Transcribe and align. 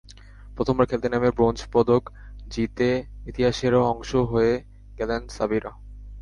প্রথমবার 0.55 0.89
খেলতে 0.89 1.07
নেমে 1.09 1.29
ব্রোঞ্জ 1.31 1.59
পদক 1.73 2.03
জিতে 2.47 2.89
ইতিহাসেরও 3.25 3.81
অংশ 3.83 4.11
হয়ে 4.31 4.53
গেলেন 4.97 5.21
সাবিরা। 5.27 5.71